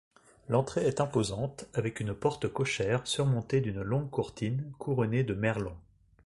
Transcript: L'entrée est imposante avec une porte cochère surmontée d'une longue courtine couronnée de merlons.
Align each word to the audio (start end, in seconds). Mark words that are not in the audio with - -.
L'entrée 0.49 0.87
est 0.87 0.99
imposante 0.99 1.65
avec 1.75 1.99
une 1.99 2.15
porte 2.15 2.47
cochère 2.51 3.05
surmontée 3.07 3.61
d'une 3.61 3.83
longue 3.83 4.09
courtine 4.09 4.71
couronnée 4.79 5.23
de 5.23 5.35
merlons. 5.35 5.77